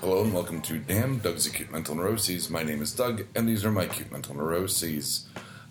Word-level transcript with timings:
Hello 0.00 0.22
and 0.22 0.32
welcome 0.32 0.62
to 0.62 0.78
Damn 0.78 1.18
Doug's 1.18 1.44
Acute 1.46 1.72
Mental 1.72 1.96
Neuroses. 1.96 2.48
My 2.48 2.62
name 2.62 2.80
is 2.80 2.92
Doug, 2.94 3.26
and 3.34 3.48
these 3.48 3.64
are 3.64 3.72
my 3.72 3.82
acute 3.82 4.12
mental 4.12 4.36
neuroses. 4.36 5.26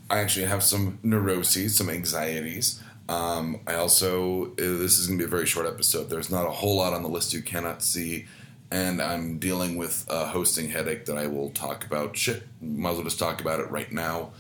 I 0.10 0.20
actually 0.20 0.48
have 0.48 0.64
some 0.64 1.00
neuroses, 1.02 1.78
some 1.78 1.90
anxieties. 1.90 2.84
Um, 3.08 3.62
I 3.66 3.76
also, 3.76 4.48
uh, 4.48 4.56
this 4.58 5.00
is 5.00 5.08
going 5.08 5.18
to 5.20 5.24
be 5.24 5.28
a 5.28 5.30
very 5.32 5.46
short 5.46 5.66
episode. 5.66 6.10
There's 6.10 6.30
not 6.30 6.46
a 6.46 6.52
whole 6.52 6.76
lot 6.76 6.94
on 6.94 7.04
the 7.04 7.10
list 7.10 7.34
you 7.34 7.42
cannot 7.42 7.82
see, 7.82 8.26
and 8.70 9.02
I'm 9.02 9.40
dealing 9.40 9.78
with 9.78 10.06
a 10.10 10.26
hosting 10.26 10.70
headache 10.70 11.06
that 11.06 11.18
I 11.18 11.28
will 11.28 11.50
talk 11.52 11.86
about. 11.86 12.18
Shit, 12.18 12.44
might 12.62 12.92
as 12.92 12.96
well 12.98 13.06
just 13.06 13.20
talk 13.20 13.40
about 13.40 13.62
it 13.62 13.72
right 13.72 13.92
now. 13.92 14.32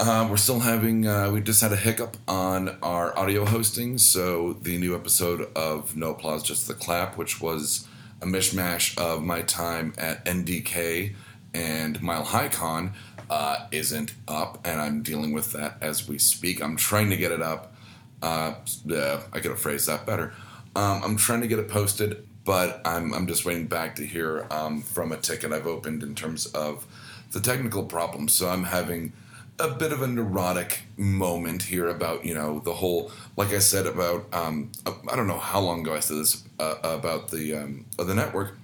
Uh, 0.00 0.26
we're 0.28 0.36
still 0.36 0.60
having, 0.60 1.06
uh, 1.06 1.30
we 1.30 1.40
just 1.40 1.60
had 1.62 1.72
a 1.72 1.76
hiccup 1.76 2.16
on 2.26 2.76
our 2.82 3.16
audio 3.18 3.44
hosting, 3.44 3.96
so 3.96 4.54
the 4.54 4.76
new 4.76 4.94
episode 4.94 5.48
of 5.56 5.96
No 5.96 6.10
Applause, 6.10 6.42
Just 6.42 6.68
the 6.68 6.74
Clap, 6.74 7.16
which 7.16 7.40
was 7.40 7.87
a 8.20 8.26
mishmash 8.26 8.98
of 8.98 9.22
my 9.22 9.42
time 9.42 9.94
at 9.98 10.24
NDK 10.24 11.14
and 11.54 12.00
Mile 12.02 12.24
High 12.24 12.48
Con 12.48 12.92
uh, 13.30 13.66
isn't 13.72 14.14
up, 14.26 14.58
and 14.64 14.80
I'm 14.80 15.02
dealing 15.02 15.32
with 15.32 15.52
that 15.52 15.78
as 15.80 16.08
we 16.08 16.18
speak. 16.18 16.62
I'm 16.62 16.76
trying 16.76 17.10
to 17.10 17.16
get 17.16 17.32
it 17.32 17.42
up. 17.42 17.74
Uh, 18.22 18.54
uh, 18.90 19.20
I 19.32 19.40
could 19.40 19.50
have 19.50 19.60
phrased 19.60 19.88
that 19.88 20.06
better. 20.06 20.32
Um, 20.74 21.02
I'm 21.04 21.16
trying 21.16 21.40
to 21.42 21.46
get 21.48 21.58
it 21.58 21.68
posted, 21.68 22.26
but 22.44 22.80
I'm, 22.84 23.12
I'm 23.12 23.26
just 23.26 23.44
waiting 23.44 23.66
back 23.66 23.96
to 23.96 24.06
hear 24.06 24.46
um, 24.50 24.82
from 24.82 25.12
a 25.12 25.16
ticket 25.16 25.52
I've 25.52 25.66
opened 25.66 26.02
in 26.02 26.14
terms 26.14 26.46
of 26.46 26.86
the 27.32 27.40
technical 27.40 27.84
problems. 27.84 28.32
So 28.32 28.48
I'm 28.48 28.64
having 28.64 29.12
a 29.58 29.68
bit 29.68 29.92
of 29.92 30.02
a 30.02 30.06
neurotic 30.06 30.82
moment 30.96 31.64
here 31.64 31.88
about 31.88 32.24
you 32.24 32.32
know 32.32 32.60
the 32.60 32.74
whole 32.74 33.10
like 33.36 33.52
I 33.52 33.58
said 33.58 33.86
about 33.86 34.32
um, 34.32 34.70
I 35.10 35.16
don't 35.16 35.26
know 35.26 35.38
how 35.38 35.60
long 35.60 35.80
ago 35.80 35.94
I 35.94 36.00
said 36.00 36.18
this 36.18 36.44
uh, 36.58 36.76
about 36.82 37.30
the 37.30 37.54
um, 37.54 37.86
the 37.96 38.14
network, 38.14 38.56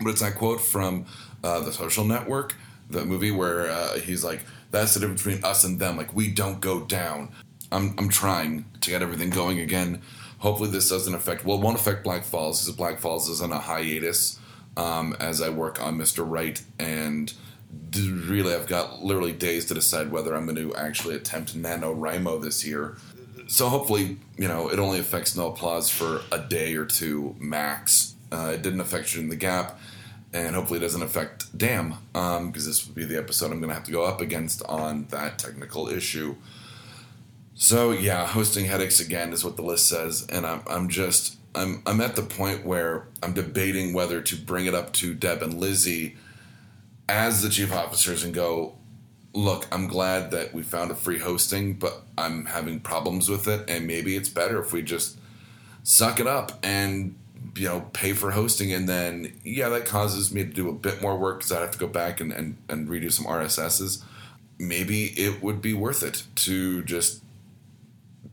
but 0.00 0.10
it's 0.10 0.20
that 0.20 0.36
quote 0.36 0.60
from 0.60 1.06
uh, 1.44 1.60
the 1.60 1.72
Social 1.72 2.04
Network, 2.04 2.56
the 2.88 3.04
movie 3.04 3.30
where 3.30 3.70
uh, 3.70 3.98
he's 3.98 4.24
like, 4.24 4.40
"That's 4.70 4.94
the 4.94 5.00
difference 5.00 5.22
between 5.22 5.44
us 5.44 5.64
and 5.64 5.78
them. 5.78 5.96
Like 5.96 6.14
we 6.14 6.28
don't 6.28 6.60
go 6.60 6.80
down." 6.80 7.30
I'm 7.72 7.94
I'm 7.98 8.08
trying 8.08 8.64
to 8.80 8.90
get 8.90 9.02
everything 9.02 9.30
going 9.30 9.60
again. 9.60 10.02
Hopefully 10.38 10.70
this 10.70 10.88
doesn't 10.88 11.14
affect. 11.14 11.44
Well, 11.44 11.58
it 11.58 11.62
won't 11.62 11.78
affect 11.78 12.02
Black 12.02 12.24
Falls 12.24 12.62
because 12.62 12.76
Black 12.76 12.98
Falls 12.98 13.28
is 13.28 13.42
on 13.42 13.52
a 13.52 13.58
hiatus 13.58 14.38
um, 14.76 15.14
as 15.20 15.42
I 15.42 15.50
work 15.50 15.80
on 15.82 15.98
Mr. 15.98 16.24
Right 16.28 16.60
and 16.78 17.32
really 17.96 18.54
I've 18.54 18.66
got 18.66 19.02
literally 19.02 19.32
days 19.32 19.66
to 19.66 19.74
decide 19.74 20.10
whether 20.10 20.34
I'm 20.34 20.44
going 20.44 20.56
to 20.56 20.74
actually 20.74 21.16
attempt 21.16 21.56
NaNoWriMo 21.56 22.42
this 22.42 22.64
year. 22.64 22.96
So 23.50 23.68
hopefully, 23.68 24.16
you 24.38 24.46
know, 24.46 24.68
it 24.68 24.78
only 24.78 25.00
affects 25.00 25.34
no 25.34 25.48
applause 25.48 25.90
for 25.90 26.20
a 26.30 26.38
day 26.38 26.76
or 26.76 26.84
two 26.84 27.34
max. 27.40 28.14
Uh, 28.30 28.52
it 28.54 28.62
didn't 28.62 28.80
affect 28.80 29.12
you 29.12 29.20
in 29.20 29.28
the 29.28 29.34
Gap, 29.34 29.76
and 30.32 30.54
hopefully 30.54 30.78
it 30.78 30.82
doesn't 30.82 31.02
affect 31.02 31.58
Damn, 31.58 31.96
because 32.12 32.38
um, 32.38 32.52
this 32.52 32.86
would 32.86 32.94
be 32.94 33.04
the 33.04 33.18
episode 33.18 33.50
I'm 33.50 33.58
going 33.58 33.70
to 33.70 33.74
have 33.74 33.82
to 33.84 33.90
go 33.90 34.04
up 34.04 34.20
against 34.20 34.62
on 34.66 35.06
that 35.06 35.40
technical 35.40 35.88
issue. 35.88 36.36
So 37.56 37.90
yeah, 37.90 38.24
hosting 38.24 38.66
headaches 38.66 39.00
again 39.00 39.32
is 39.32 39.44
what 39.44 39.56
the 39.56 39.62
list 39.62 39.88
says, 39.88 40.28
and 40.28 40.46
I'm 40.46 40.62
I'm 40.68 40.88
just 40.88 41.36
I'm 41.52 41.82
I'm 41.86 42.00
at 42.00 42.14
the 42.14 42.22
point 42.22 42.64
where 42.64 43.08
I'm 43.20 43.32
debating 43.32 43.92
whether 43.92 44.22
to 44.22 44.36
bring 44.36 44.66
it 44.66 44.76
up 44.76 44.92
to 44.94 45.12
Deb 45.12 45.42
and 45.42 45.54
Lizzie 45.54 46.16
as 47.08 47.42
the 47.42 47.48
chief 47.48 47.72
officers 47.72 48.22
and 48.22 48.32
go, 48.32 48.76
look, 49.32 49.66
I'm 49.70 49.86
glad 49.86 50.30
that 50.32 50.52
we 50.52 50.62
found 50.62 50.90
a 50.90 50.94
free 50.94 51.18
hosting, 51.18 51.74
but 51.74 52.02
I'm 52.18 52.46
having 52.46 52.80
problems 52.80 53.28
with 53.28 53.46
it, 53.48 53.68
and 53.68 53.86
maybe 53.86 54.16
it's 54.16 54.28
better 54.28 54.60
if 54.60 54.72
we 54.72 54.82
just 54.82 55.18
suck 55.82 56.20
it 56.20 56.26
up 56.26 56.58
and 56.62 57.16
you 57.56 57.66
know 57.66 57.88
pay 57.92 58.12
for 58.12 58.32
hosting, 58.32 58.72
and 58.72 58.88
then 58.88 59.32
yeah, 59.44 59.68
that 59.68 59.86
causes 59.86 60.32
me 60.32 60.44
to 60.44 60.50
do 60.50 60.68
a 60.68 60.72
bit 60.72 61.00
more 61.00 61.16
work 61.16 61.38
because 61.38 61.52
I 61.52 61.60
have 61.60 61.70
to 61.72 61.78
go 61.78 61.86
back 61.86 62.20
and, 62.20 62.32
and 62.32 62.56
and 62.68 62.88
redo 62.88 63.12
some 63.12 63.26
RSSs. 63.26 64.02
Maybe 64.58 65.06
it 65.06 65.42
would 65.42 65.62
be 65.62 65.72
worth 65.72 66.02
it 66.02 66.24
to 66.36 66.82
just 66.84 67.22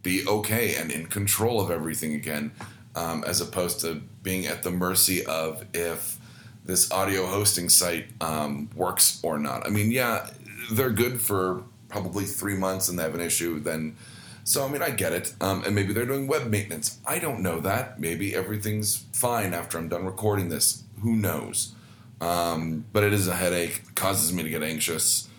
be 0.04 0.28
okay 0.28 0.76
and 0.76 0.92
in 0.92 1.06
control 1.08 1.62
of 1.62 1.72
everything 1.72 2.14
again, 2.14 2.52
um, 2.96 3.24
as 3.26 3.40
opposed 3.40 3.80
to 3.82 4.02
being 4.24 4.46
at 4.46 4.64
the 4.64 4.72
mercy 4.72 5.26
of 5.26 5.66
if 5.74 6.20
this 6.66 6.92
audio 6.92 7.26
hosting 7.26 7.70
site 7.70 8.08
um, 8.20 8.70
works 8.76 9.20
or 9.24 9.40
not. 9.40 9.66
I 9.66 9.70
mean, 9.70 9.90
yeah, 9.90 10.30
they're 10.72 10.92
good 10.92 11.22
for 11.22 11.64
probably 11.90 12.26
three 12.26 12.56
months 12.56 12.90
and 12.90 12.98
they 12.98 13.04
have 13.04 13.16
an 13.16 13.22
issue, 13.22 13.60
then. 13.60 13.96
So, 14.44 14.66
I 14.66 14.70
mean, 14.70 14.82
I 14.82 14.92
get 14.92 15.12
it. 15.12 15.34
Um, 15.42 15.64
and 15.66 15.76
maybe 15.76 15.92
they're 15.94 16.06
doing 16.06 16.28
web 16.28 16.50
maintenance. 16.50 17.00
I 17.06 17.20
don't 17.20 17.42
know 17.42 17.60
that. 17.60 18.00
Maybe 18.00 18.34
everything's 18.34 19.06
fine 19.12 19.54
after 19.54 19.78
I'm 19.78 19.90
done 19.90 20.06
recording 20.06 20.50
this. 20.50 20.84
Who 21.02 21.16
knows? 21.16 21.74
Um, 22.20 22.86
but 22.94 23.04
it 23.04 23.14
is 23.14 23.28
a 23.28 23.36
headache, 23.36 23.84
it 23.88 23.96
causes 23.96 24.34
me 24.34 24.44
to 24.44 24.50
get 24.50 24.64
anxious. 24.64 25.30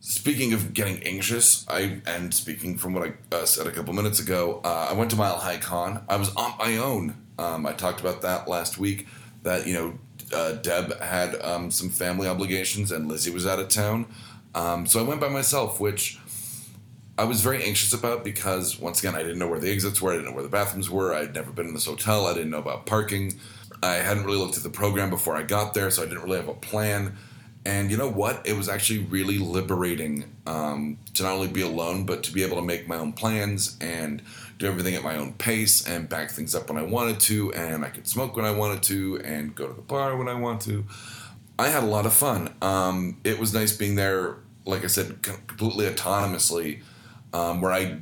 Speaking 0.00 0.52
of 0.52 0.74
getting 0.74 1.02
anxious, 1.04 1.64
I 1.68 2.00
and 2.06 2.34
speaking 2.34 2.76
from 2.76 2.92
what 2.92 3.08
I 3.08 3.36
uh, 3.36 3.44
said 3.44 3.68
a 3.68 3.70
couple 3.70 3.94
minutes 3.94 4.18
ago, 4.18 4.60
uh, 4.64 4.88
I 4.90 4.94
went 4.94 5.10
to 5.12 5.16
Mile 5.16 5.36
High 5.36 5.58
Con. 5.58 6.04
I 6.08 6.16
was 6.16 6.34
on 6.34 6.54
my 6.58 6.76
own. 6.76 7.16
Um, 7.38 7.64
I 7.64 7.72
talked 7.72 8.00
about 8.00 8.20
that 8.22 8.48
last 8.48 8.78
week. 8.78 9.06
That 9.42 9.66
you 9.66 9.74
know, 9.74 9.98
uh, 10.32 10.52
Deb 10.52 10.98
had 11.00 11.40
um, 11.42 11.70
some 11.70 11.88
family 11.88 12.28
obligations 12.28 12.92
and 12.92 13.08
Lizzie 13.08 13.30
was 13.30 13.46
out 13.46 13.58
of 13.58 13.68
town. 13.68 14.06
Um, 14.54 14.86
so 14.86 15.00
I 15.00 15.02
went 15.02 15.20
by 15.20 15.28
myself, 15.28 15.80
which 15.80 16.18
I 17.18 17.24
was 17.24 17.40
very 17.40 17.62
anxious 17.62 17.92
about 17.92 18.24
because, 18.24 18.78
once 18.78 19.00
again, 19.00 19.14
I 19.14 19.22
didn't 19.22 19.38
know 19.38 19.48
where 19.48 19.60
the 19.60 19.70
exits 19.70 20.00
were, 20.00 20.12
I 20.12 20.16
didn't 20.16 20.30
know 20.30 20.34
where 20.34 20.42
the 20.42 20.48
bathrooms 20.48 20.90
were, 20.90 21.14
I'd 21.14 21.34
never 21.34 21.50
been 21.50 21.68
in 21.68 21.74
this 21.74 21.86
hotel, 21.86 22.26
I 22.26 22.34
didn't 22.34 22.50
know 22.50 22.58
about 22.58 22.86
parking. 22.86 23.38
I 23.82 23.94
hadn't 23.94 24.24
really 24.24 24.38
looked 24.38 24.56
at 24.56 24.62
the 24.62 24.70
program 24.70 25.10
before 25.10 25.36
I 25.36 25.42
got 25.42 25.74
there, 25.74 25.90
so 25.90 26.02
I 26.02 26.06
didn't 26.06 26.22
really 26.22 26.36
have 26.36 26.48
a 26.48 26.54
plan. 26.54 27.16
And 27.64 27.90
you 27.90 27.96
know 27.96 28.10
what? 28.10 28.44
It 28.44 28.56
was 28.56 28.68
actually 28.68 29.00
really 29.00 29.38
liberating 29.38 30.24
um, 30.46 30.98
to 31.14 31.22
not 31.22 31.32
only 31.34 31.48
be 31.48 31.62
alone, 31.62 32.04
but 32.06 32.24
to 32.24 32.32
be 32.32 32.42
able 32.42 32.56
to 32.56 32.62
make 32.62 32.88
my 32.88 32.96
own 32.96 33.12
plans 33.12 33.76
and 33.80 34.20
do 34.58 34.66
everything 34.66 34.94
at 34.94 35.02
my 35.02 35.16
own 35.16 35.34
pace 35.34 35.86
and 35.86 36.08
back 36.08 36.30
things 36.30 36.54
up 36.54 36.68
when 36.68 36.76
I 36.76 36.82
wanted 36.82 37.20
to, 37.20 37.52
and 37.52 37.84
I 37.84 37.90
could 37.90 38.08
smoke 38.08 38.36
when 38.36 38.44
I 38.44 38.50
wanted 38.50 38.82
to, 38.84 39.20
and 39.24 39.54
go 39.54 39.68
to 39.68 39.74
the 39.74 39.82
bar 39.82 40.16
when 40.16 40.28
I 40.28 40.34
want 40.34 40.60
to. 40.62 40.84
I 41.58 41.68
had 41.68 41.84
a 41.84 41.86
lot 41.86 42.06
of 42.06 42.12
fun. 42.12 42.52
Um, 42.60 43.18
it 43.22 43.38
was 43.38 43.54
nice 43.54 43.76
being 43.76 43.94
there, 43.94 44.38
like 44.64 44.82
I 44.82 44.88
said, 44.88 45.22
completely 45.22 45.86
autonomously, 45.86 46.82
um, 47.32 47.60
where 47.60 47.72
I 47.72 47.98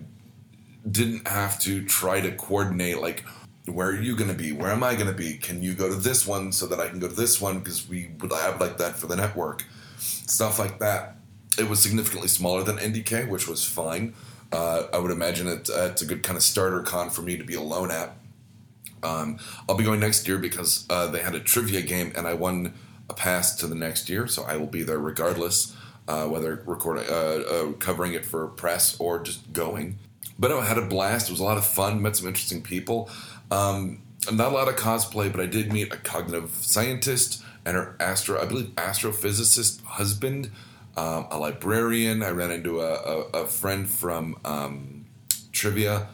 didn't 0.90 1.28
have 1.28 1.58
to 1.60 1.84
try 1.84 2.20
to 2.22 2.32
coordinate, 2.32 2.98
like, 2.98 3.24
where 3.74 3.88
are 3.88 4.00
you 4.00 4.16
going 4.16 4.30
to 4.30 4.36
be? 4.36 4.52
Where 4.52 4.70
am 4.70 4.82
I 4.82 4.94
going 4.94 5.06
to 5.06 5.12
be? 5.12 5.34
Can 5.34 5.62
you 5.62 5.74
go 5.74 5.88
to 5.88 5.94
this 5.94 6.26
one 6.26 6.52
so 6.52 6.66
that 6.66 6.80
I 6.80 6.88
can 6.88 6.98
go 6.98 7.08
to 7.08 7.14
this 7.14 7.40
one? 7.40 7.58
Because 7.58 7.88
we 7.88 8.10
would 8.20 8.32
have 8.32 8.60
like 8.60 8.78
that 8.78 8.96
for 8.96 9.06
the 9.06 9.16
network. 9.16 9.64
Stuff 9.98 10.58
like 10.58 10.78
that. 10.78 11.16
It 11.58 11.68
was 11.68 11.80
significantly 11.80 12.28
smaller 12.28 12.62
than 12.62 12.76
NDK, 12.76 13.28
which 13.28 13.48
was 13.48 13.64
fine. 13.64 14.14
Uh, 14.52 14.84
I 14.92 14.98
would 14.98 15.10
imagine 15.10 15.46
it, 15.46 15.68
uh, 15.70 15.88
it's 15.90 16.02
a 16.02 16.06
good 16.06 16.22
kind 16.22 16.36
of 16.36 16.42
starter 16.42 16.82
con 16.82 17.10
for 17.10 17.22
me 17.22 17.36
to 17.36 17.44
be 17.44 17.54
alone 17.54 17.90
at. 17.90 18.16
Um, 19.02 19.38
I'll 19.68 19.76
be 19.76 19.84
going 19.84 20.00
next 20.00 20.26
year 20.28 20.38
because 20.38 20.86
uh, 20.90 21.06
they 21.06 21.20
had 21.20 21.34
a 21.34 21.40
trivia 21.40 21.82
game 21.82 22.12
and 22.16 22.26
I 22.26 22.34
won 22.34 22.74
a 23.08 23.14
pass 23.14 23.54
to 23.56 23.66
the 23.66 23.74
next 23.74 24.08
year, 24.08 24.26
so 24.26 24.44
I 24.44 24.56
will 24.56 24.66
be 24.66 24.82
there 24.82 24.98
regardless, 24.98 25.74
uh, 26.08 26.26
whether 26.26 26.62
recording, 26.66 27.04
uh, 27.08 27.12
uh, 27.12 27.72
covering 27.72 28.14
it 28.14 28.24
for 28.24 28.46
press 28.46 28.98
or 29.00 29.20
just 29.20 29.52
going. 29.52 29.98
But 30.38 30.52
I 30.52 30.64
had 30.64 30.78
a 30.78 30.86
blast. 30.86 31.28
It 31.28 31.32
was 31.32 31.40
a 31.40 31.44
lot 31.44 31.58
of 31.58 31.66
fun. 31.66 32.00
Met 32.00 32.16
some 32.16 32.26
interesting 32.26 32.62
people. 32.62 33.10
Um, 33.50 34.02
not 34.30 34.52
a 34.52 34.54
lot 34.54 34.68
of 34.68 34.76
cosplay, 34.76 35.30
but 35.30 35.40
I 35.40 35.46
did 35.46 35.72
meet 35.72 35.92
a 35.92 35.96
cognitive 35.96 36.50
scientist 36.50 37.42
and 37.64 37.76
her 37.76 37.96
astro, 38.00 38.40
I 38.40 38.46
believe, 38.46 38.68
astrophysicist 38.76 39.82
husband 39.84 40.50
um, 40.96 41.26
a 41.30 41.38
librarian. 41.38 42.22
I 42.22 42.30
ran 42.30 42.50
into 42.50 42.80
a, 42.80 42.94
a, 42.94 43.42
a 43.42 43.46
friend 43.46 43.88
from 43.88 44.36
um, 44.44 45.06
trivia 45.52 46.08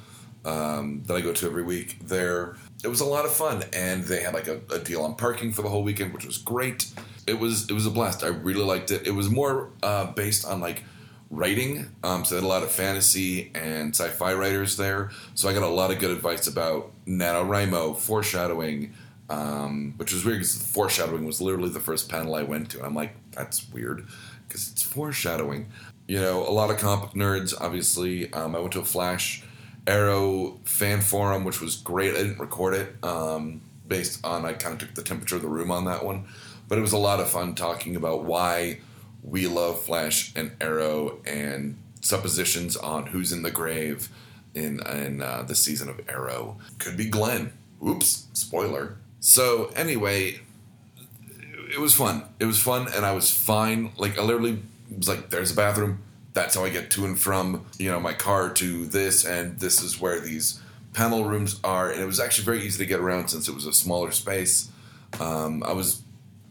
um, 0.44 1.02
that 1.06 1.14
I 1.14 1.20
go 1.20 1.32
to 1.32 1.46
every 1.46 1.62
week. 1.62 1.98
There, 2.02 2.56
it 2.84 2.88
was 2.88 3.00
a 3.00 3.04
lot 3.04 3.24
of 3.24 3.32
fun, 3.32 3.64
and 3.72 4.04
they 4.04 4.22
had 4.22 4.34
like 4.34 4.48
a, 4.48 4.60
a, 4.70 4.78
deal 4.78 5.02
on 5.02 5.14
parking 5.16 5.52
for 5.52 5.62
the 5.62 5.68
whole 5.68 5.82
weekend, 5.82 6.12
which 6.12 6.24
was 6.24 6.38
great. 6.38 6.86
It 7.26 7.38
was 7.38 7.68
it 7.68 7.72
was 7.72 7.86
a 7.86 7.90
blast. 7.90 8.22
I 8.22 8.28
really 8.28 8.62
liked 8.62 8.90
it. 8.90 9.06
It 9.06 9.12
was 9.12 9.28
more 9.28 9.70
uh, 9.82 10.12
based 10.12 10.44
on 10.44 10.60
like 10.60 10.84
writing, 11.30 11.90
um, 12.02 12.24
so 12.24 12.34
they 12.34 12.40
had 12.40 12.46
a 12.46 12.48
lot 12.48 12.62
of 12.62 12.70
fantasy 12.70 13.50
and 13.54 13.94
sci-fi 13.94 14.34
writers 14.34 14.76
there. 14.76 15.10
So 15.34 15.48
I 15.48 15.54
got 15.54 15.62
a 15.62 15.68
lot 15.68 15.90
of 15.90 15.98
good 15.98 16.10
advice 16.10 16.46
about 16.46 16.92
NaNoWriMo, 17.06 17.96
foreshadowing. 17.96 18.94
Um, 19.28 19.94
which 19.96 20.12
was 20.12 20.24
weird 20.24 20.38
because 20.38 20.62
foreshadowing 20.62 21.26
was 21.26 21.40
literally 21.40 21.70
the 21.70 21.80
first 21.80 22.08
panel 22.08 22.36
I 22.36 22.44
went 22.44 22.70
to. 22.70 22.84
I'm 22.84 22.94
like, 22.94 23.12
that's 23.32 23.68
weird 23.70 24.06
because 24.46 24.70
it's 24.70 24.82
foreshadowing. 24.82 25.66
You 26.06 26.20
know, 26.20 26.48
a 26.48 26.52
lot 26.52 26.70
of 26.70 26.78
comic 26.78 27.10
nerds, 27.10 27.52
obviously. 27.60 28.32
Um, 28.32 28.54
I 28.54 28.60
went 28.60 28.72
to 28.74 28.80
a 28.80 28.84
Flash 28.84 29.42
Arrow 29.86 30.60
fan 30.64 31.00
forum, 31.00 31.44
which 31.44 31.60
was 31.60 31.76
great. 31.76 32.14
I 32.14 32.18
didn't 32.18 32.38
record 32.38 32.74
it 32.74 33.04
um, 33.04 33.60
based 33.88 34.24
on, 34.24 34.44
I 34.44 34.52
kind 34.52 34.74
of 34.74 34.80
took 34.80 34.94
the 34.94 35.02
temperature 35.02 35.36
of 35.36 35.42
the 35.42 35.48
room 35.48 35.70
on 35.70 35.84
that 35.86 36.04
one. 36.04 36.26
But 36.68 36.78
it 36.78 36.80
was 36.80 36.92
a 36.92 36.98
lot 36.98 37.20
of 37.20 37.28
fun 37.28 37.54
talking 37.54 37.96
about 37.96 38.24
why 38.24 38.78
we 39.22 39.46
love 39.46 39.82
Flash 39.82 40.32
and 40.36 40.52
Arrow 40.60 41.18
and 41.26 41.76
suppositions 42.00 42.76
on 42.76 43.06
who's 43.06 43.32
in 43.32 43.42
the 43.42 43.50
grave 43.50 44.08
in, 44.54 44.80
in 44.86 45.20
uh, 45.20 45.42
the 45.42 45.54
season 45.54 45.88
of 45.88 46.00
Arrow. 46.08 46.56
Could 46.78 46.96
be 46.96 47.06
Glenn. 47.06 47.52
Oops, 47.86 48.26
spoiler. 48.32 48.96
So, 49.20 49.70
anyway, 49.76 50.40
it 51.72 51.80
was 51.80 51.94
fun. 51.94 52.22
It 52.38 52.46
was 52.46 52.60
fun, 52.60 52.88
and 52.94 53.04
I 53.04 53.12
was 53.12 53.30
fine. 53.30 53.92
Like 53.96 54.18
I 54.18 54.22
literally 54.22 54.62
was 54.96 55.08
like, 55.08 55.30
"There's 55.30 55.52
a 55.52 55.56
bathroom. 55.56 56.02
That's 56.32 56.54
how 56.54 56.64
I 56.64 56.70
get 56.70 56.90
to 56.92 57.04
and 57.04 57.18
from 57.18 57.66
you 57.78 57.90
know 57.90 58.00
my 58.00 58.12
car 58.12 58.50
to 58.54 58.86
this, 58.86 59.24
and 59.24 59.58
this 59.58 59.82
is 59.82 60.00
where 60.00 60.20
these 60.20 60.60
panel 60.92 61.24
rooms 61.24 61.60
are." 61.64 61.90
And 61.90 62.00
it 62.00 62.06
was 62.06 62.20
actually 62.20 62.44
very 62.44 62.62
easy 62.62 62.78
to 62.78 62.86
get 62.86 63.00
around 63.00 63.28
since 63.28 63.48
it 63.48 63.54
was 63.54 63.66
a 63.66 63.72
smaller 63.72 64.10
space. 64.10 64.70
Um, 65.20 65.62
I 65.64 65.72
was 65.72 66.02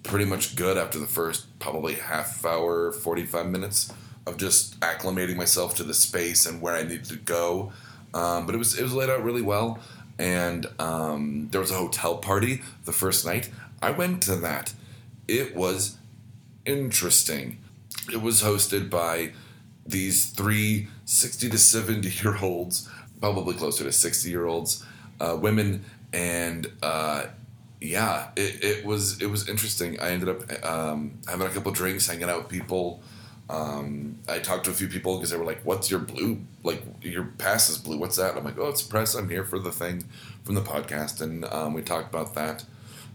pretty 0.06 0.25
much 0.25 0.56
good 0.56 0.78
after 0.78 1.00
the 1.00 1.07
first 1.07 1.60
probably 1.60 1.96
half 1.96 2.46
hour, 2.46 2.92
forty 2.92 3.25
five 3.25 3.48
minutes 3.48 3.92
of 4.25 4.38
just 4.38 4.80
acclimating 4.80 5.36
myself 5.36 5.75
to 5.75 5.84
the 5.84 5.94
space 5.94 6.46
and 6.46 6.62
where 6.62 6.75
I 6.75 6.84
needed 6.84 7.06
to 7.06 7.18
go. 7.18 7.72
Um, 8.13 8.46
but 8.46 8.56
it 8.56 8.57
was 8.57 8.78
it 8.78 8.84
was 8.84 8.94
laid 8.94 9.10
out 9.10 9.24
really 9.24 9.42
well, 9.42 9.80
and 10.18 10.66
um, 10.80 11.50
there 11.52 11.62
was 11.62 11.72
a 11.72 11.75
hotel 11.75 12.18
party 12.18 12.62
the 12.86 12.94
first 12.94 13.25
night. 13.25 13.50
I 13.81 13.92
went 13.92 14.24
to 14.24 14.36
that. 14.38 14.74
It 15.28 15.56
was 15.56 15.98
interesting. 16.66 17.60
It 18.12 18.22
was 18.22 18.42
hosted 18.42 18.90
by 18.90 19.34
these 19.86 20.30
three 20.30 20.88
60 21.06 21.50
to 21.50 21.58
70 21.58 22.10
year 22.10 22.38
olds, 22.42 22.90
probably 23.19 23.54
closer 23.56 23.84
to 23.84 23.92
60 23.92 24.30
year 24.30 24.46
olds, 24.46 24.84
uh, 25.19 25.38
women, 25.40 25.86
and 26.13 26.72
uh, 26.81 27.25
yeah, 27.86 28.30
it, 28.36 28.64
it 28.64 28.86
was 28.86 29.22
it 29.22 29.28
was 29.28 29.48
interesting. 29.48 30.00
I 30.00 30.10
ended 30.10 30.30
up 30.30 30.66
um, 30.66 31.20
having 31.28 31.48
a 31.48 31.50
couple 31.50 31.72
drinks, 31.72 32.08
hanging 32.08 32.30
out 32.30 32.44
with 32.44 32.50
people. 32.50 33.02
Um, 33.50 34.20
I 34.28 34.40
talked 34.40 34.66
to 34.66 34.72
a 34.72 34.74
few 34.74 34.88
people 34.88 35.18
because 35.18 35.30
they 35.30 35.38
were 35.38 35.46
like, 35.46 35.62
"What's 35.64 35.92
your 35.92 36.00
blue? 36.00 36.42
Like 36.64 36.82
your 37.02 37.26
pass 37.38 37.70
is 37.70 37.78
blue. 37.78 37.98
What's 37.98 38.18
that?" 38.18 38.36
I'm 38.36 38.44
like, 38.44 38.58
"Oh, 38.58 38.70
it's 38.70 38.82
press. 38.82 39.14
I'm 39.14 39.30
here 39.30 39.44
for 39.44 39.60
the 39.60 39.72
thing 39.72 40.06
from 40.44 40.56
the 40.56 40.62
podcast." 40.62 41.22
And 41.22 41.46
um, 41.46 41.74
we 41.74 41.82
talked 41.82 42.14
about 42.14 42.36
that 42.36 42.66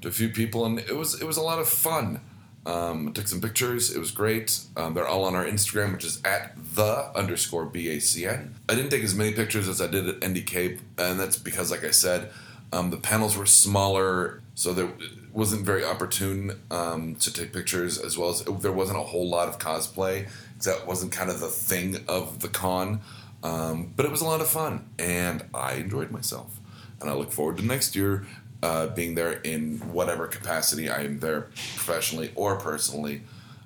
to 0.02 0.08
a 0.08 0.12
few 0.12 0.28
people, 0.28 0.64
and 0.64 0.78
it 0.78 0.96
was 0.96 1.20
it 1.20 1.26
was 1.26 1.36
a 1.36 1.42
lot 1.42 1.58
of 1.58 1.68
fun. 1.68 2.20
Um, 2.66 3.12
took 3.14 3.26
some 3.26 3.40
pictures. 3.40 3.94
It 3.94 3.98
was 3.98 4.10
great. 4.10 4.60
Um, 4.76 4.92
they're 4.92 5.08
all 5.08 5.24
on 5.24 5.34
our 5.34 5.46
Instagram, 5.46 5.92
which 5.92 6.04
is 6.04 6.20
at 6.24 6.52
the 6.74 7.10
underscore 7.16 7.66
BACN. 7.66 8.50
I 8.68 8.74
didn't 8.74 8.90
take 8.90 9.02
as 9.02 9.14
many 9.14 9.32
pictures 9.32 9.66
as 9.66 9.80
I 9.80 9.86
did 9.86 10.06
at 10.06 10.20
NDK, 10.20 10.78
and 10.98 11.18
that's 11.18 11.38
because, 11.38 11.70
like 11.70 11.84
I 11.84 11.90
said, 11.90 12.30
um, 12.72 12.90
the 12.90 12.98
panels 12.98 13.36
were 13.36 13.46
smaller, 13.46 14.39
so 14.60 14.74
there 14.74 14.90
wasn't 15.32 15.64
very 15.64 15.82
opportune 15.82 16.60
um, 16.70 17.14
to 17.14 17.32
take 17.32 17.50
pictures, 17.50 17.96
as 17.96 18.18
well 18.18 18.28
as 18.28 18.42
there 18.42 18.70
wasn't 18.70 18.98
a 18.98 19.02
whole 19.02 19.26
lot 19.26 19.48
of 19.48 19.58
cosplay. 19.58 20.28
That 20.64 20.86
wasn't 20.86 21.12
kind 21.12 21.30
of 21.30 21.40
the 21.40 21.48
thing 21.48 22.04
of 22.06 22.40
the 22.40 22.48
con. 22.48 23.00
Um, 23.42 23.94
but 23.96 24.04
it 24.04 24.12
was 24.12 24.20
a 24.20 24.26
lot 24.26 24.42
of 24.42 24.48
fun, 24.48 24.90
and 24.98 25.46
I 25.54 25.76
enjoyed 25.76 26.10
myself. 26.10 26.60
And 27.00 27.08
I 27.08 27.14
look 27.14 27.32
forward 27.32 27.56
to 27.56 27.64
next 27.64 27.96
year 27.96 28.26
uh, 28.62 28.88
being 28.88 29.14
there 29.14 29.32
in 29.32 29.78
whatever 29.94 30.26
capacity 30.26 30.90
I 30.90 31.04
am 31.04 31.20
there, 31.20 31.48
professionally 31.76 32.30
or 32.34 32.56
personally. 32.56 33.22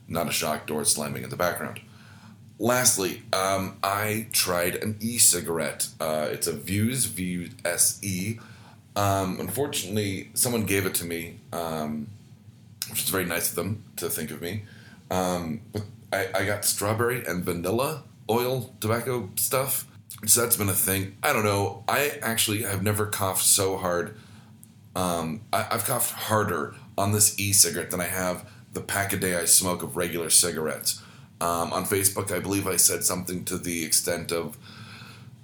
Not 0.07 0.29
a 0.29 0.33
shock 0.33 0.69
door 0.69 0.85
slamming 0.85 1.25
in 1.25 1.31
the 1.31 1.35
background. 1.35 1.81
Lastly, 2.61 3.23
um, 3.33 3.79
I 3.83 4.29
tried 4.31 4.77
an 4.77 4.99
e-cigarette. 5.01 5.89
Uh, 5.99 6.29
it's 6.31 6.47
a 6.47 6.53
views 6.53 7.07
Vuse 7.07 7.51
SE. 7.65 8.39
Um, 8.97 9.41
unfortunately, 9.41 10.31
someone 10.35 10.65
gave 10.65 10.87
it 10.87 10.95
to 10.97 11.05
me, 11.05 11.41
um, 11.53 12.09
which 12.91 13.03
is 13.03 13.09
very 13.09 13.25
nice 13.25 13.51
of 13.51 13.57
them 13.57 13.85
to 13.97 14.09
think 14.09 14.31
of 14.31 14.41
me. 14.41 14.65
Um, 15.11 15.63
but 15.73 15.83
I, 16.13 16.29
I 16.35 16.45
got 16.45 16.65
strawberry 16.65 17.25
and 17.27 17.45
vanilla 17.45 18.05
oil 18.31 18.75
tobacco 18.81 19.31
stuff. 19.37 19.87
So 20.27 20.41
that's 20.43 20.57
been 20.57 20.69
a 20.69 20.73
thing. 20.75 21.17
I 21.23 21.33
don't 21.33 21.45
know. 21.45 21.85
I 21.89 22.19
actually 22.23 22.63
have 22.63 22.83
never 22.83 23.07
coughed 23.07 23.45
so 23.45 23.77
hard. 23.77 24.17
Um, 24.97 25.43
I, 25.53 25.63
have 25.63 25.85
coughed 25.85 26.13
harder 26.13 26.75
on 26.97 27.13
this 27.13 27.39
e-cigarette 27.39 27.91
than 27.91 28.01
I 28.01 28.07
have 28.07 28.49
the 28.73 28.81
pack 28.81 29.13
a 29.13 29.17
day 29.17 29.37
I 29.37 29.45
smoke 29.45 29.83
of 29.83 29.97
regular 29.97 30.31
cigarettes. 30.31 31.03
Um, 31.41 31.73
on 31.73 31.85
Facebook, 31.85 32.35
I 32.35 32.39
believe 32.39 32.67
I 32.67 32.77
said 32.77 33.05
something 33.05 33.45
to 33.47 33.59
the 33.59 33.85
extent 33.85 34.33
of 34.33 34.57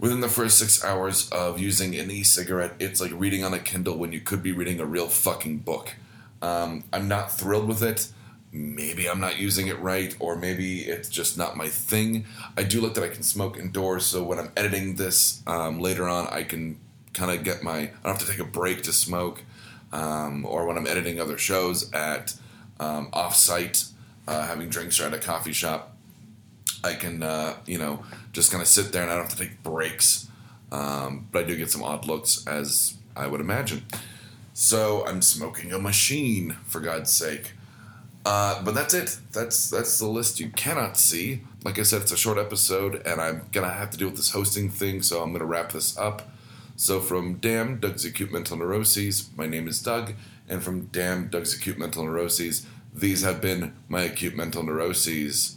within 0.00 0.20
the 0.20 0.28
first 0.28 0.58
six 0.58 0.82
hours 0.82 1.28
of 1.30 1.60
using 1.60 1.94
an 1.94 2.10
e-cigarette, 2.10 2.72
it's 2.80 3.00
like 3.00 3.12
reading 3.14 3.44
on 3.44 3.54
a 3.54 3.58
Kindle 3.58 3.98
when 3.98 4.12
you 4.12 4.20
could 4.20 4.42
be 4.42 4.50
reading 4.50 4.80
a 4.80 4.86
real 4.86 5.06
fucking 5.06 5.58
book. 5.58 5.94
Um, 6.42 6.84
I'm 6.92 7.06
not 7.06 7.30
thrilled 7.30 7.68
with 7.68 7.82
it. 7.82 8.08
Maybe 8.50 9.08
I'm 9.08 9.20
not 9.20 9.38
using 9.38 9.68
it 9.68 9.78
right, 9.78 10.16
or 10.18 10.34
maybe 10.34 10.80
it's 10.80 11.08
just 11.08 11.38
not 11.38 11.56
my 11.56 11.68
thing. 11.68 12.24
I 12.56 12.64
do 12.64 12.80
like 12.80 12.94
that 12.94 13.04
I 13.04 13.08
can 13.08 13.22
smoke 13.22 13.58
indoors, 13.58 14.06
so 14.06 14.24
when 14.24 14.40
I'm 14.40 14.50
editing 14.56 14.96
this 14.96 15.42
um, 15.46 15.78
later 15.78 16.08
on, 16.08 16.26
I 16.28 16.42
can 16.42 16.80
kind 17.12 17.30
of 17.30 17.44
get 17.44 17.62
my. 17.62 17.78
I 17.78 17.86
don't 18.02 18.16
have 18.16 18.18
to 18.18 18.26
take 18.26 18.40
a 18.40 18.44
break 18.44 18.82
to 18.84 18.92
smoke, 18.92 19.44
um, 19.92 20.44
or 20.44 20.66
when 20.66 20.76
I'm 20.76 20.86
editing 20.86 21.20
other 21.20 21.38
shows 21.38 21.92
at 21.92 22.34
um, 22.80 23.10
off-site, 23.12 23.84
uh, 24.26 24.46
having 24.46 24.68
drinks 24.68 24.98
or 24.98 25.04
at 25.04 25.14
a 25.14 25.18
coffee 25.18 25.52
shop, 25.52 25.89
I 26.82 26.94
can, 26.94 27.22
uh, 27.22 27.56
you 27.66 27.78
know, 27.78 28.04
just 28.32 28.50
kind 28.50 28.62
of 28.62 28.68
sit 28.68 28.92
there 28.92 29.02
and 29.02 29.10
I 29.10 29.16
don't 29.16 29.24
have 29.24 29.36
to 29.36 29.44
take 29.44 29.62
breaks. 29.62 30.28
Um, 30.72 31.28
but 31.32 31.44
I 31.44 31.46
do 31.46 31.56
get 31.56 31.70
some 31.70 31.82
odd 31.82 32.06
looks, 32.06 32.46
as 32.46 32.94
I 33.16 33.26
would 33.26 33.40
imagine. 33.40 33.84
So 34.54 35.06
I'm 35.06 35.22
smoking 35.22 35.72
a 35.72 35.78
machine, 35.78 36.56
for 36.64 36.80
God's 36.80 37.10
sake. 37.10 37.52
Uh, 38.24 38.62
but 38.62 38.74
that's 38.74 38.94
it. 38.94 39.16
That's 39.32 39.70
that's 39.70 39.98
the 39.98 40.06
list 40.06 40.40
you 40.40 40.50
cannot 40.50 40.96
see. 40.96 41.40
Like 41.64 41.78
I 41.78 41.82
said, 41.82 42.02
it's 42.02 42.12
a 42.12 42.16
short 42.16 42.38
episode, 42.38 43.02
and 43.06 43.20
I'm 43.20 43.46
gonna 43.52 43.70
have 43.70 43.90
to 43.90 43.96
deal 43.96 44.08
with 44.08 44.16
this 44.16 44.30
hosting 44.32 44.68
thing, 44.68 45.02
so 45.02 45.22
I'm 45.22 45.32
gonna 45.32 45.46
wrap 45.46 45.72
this 45.72 45.96
up. 45.96 46.30
So 46.76 47.00
from 47.00 47.34
Damn 47.34 47.78
Doug's 47.80 48.04
Acute 48.04 48.32
Mental 48.32 48.56
Neuroses, 48.56 49.30
my 49.36 49.46
name 49.46 49.68
is 49.68 49.82
Doug, 49.82 50.14
and 50.48 50.62
from 50.62 50.86
Damn 50.86 51.28
Doug's 51.28 51.54
Acute 51.54 51.78
Mental 51.78 52.04
Neuroses, 52.04 52.66
these 52.94 53.22
have 53.22 53.40
been 53.40 53.74
my 53.88 54.02
acute 54.02 54.34
mental 54.34 54.62
neuroses. 54.62 55.56